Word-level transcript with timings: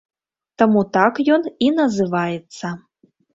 Таму 0.61 0.81
так 0.95 1.19
ён 1.35 1.45
і 1.67 1.69
называецца. 1.81 2.73